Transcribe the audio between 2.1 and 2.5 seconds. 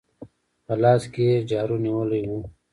وه.